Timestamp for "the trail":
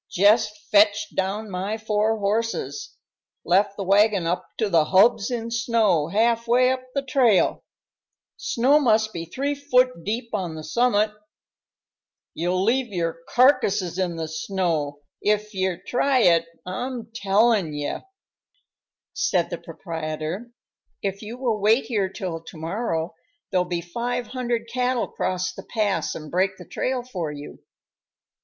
6.95-7.63, 26.57-27.03